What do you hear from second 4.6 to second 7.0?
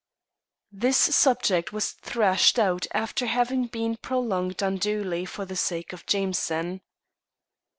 unduly for the sake of Jameson.